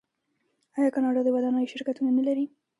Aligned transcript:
آیا 0.77 0.89
کاناډا 0.95 1.21
د 1.23 1.27
ودانیو 1.35 1.71
شرکتونه 1.73 2.09
نلري؟ 2.17 2.45